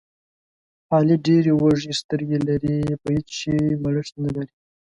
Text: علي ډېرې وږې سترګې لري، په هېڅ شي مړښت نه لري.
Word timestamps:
علي 0.93 1.15
ډېرې 1.25 1.51
وږې 1.55 1.93
سترګې 2.01 2.37
لري، 2.47 2.77
په 3.01 3.07
هېڅ 3.15 3.27
شي 3.39 3.55
مړښت 3.83 4.13
نه 4.23 4.29
لري. 4.35 4.53